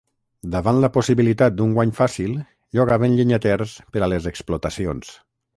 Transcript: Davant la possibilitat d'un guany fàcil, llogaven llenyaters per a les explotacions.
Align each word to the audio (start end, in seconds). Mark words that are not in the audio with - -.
Davant 0.53 0.79
la 0.85 0.89
possibilitat 0.95 1.57
d'un 1.59 1.75
guany 1.75 1.91
fàcil, 1.99 2.33
llogaven 2.79 3.21
llenyaters 3.21 3.77
per 3.95 4.05
a 4.09 4.13
les 4.15 4.31
explotacions. 4.33 5.17